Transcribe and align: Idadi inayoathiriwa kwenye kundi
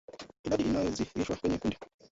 Idadi 0.45 0.63
inayoathiriwa 0.63 1.35
kwenye 1.39 1.57
kundi 1.57 1.77